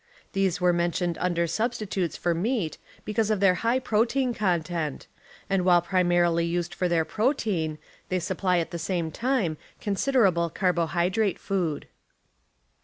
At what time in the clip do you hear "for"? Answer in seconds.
2.17-2.33, 6.73-6.89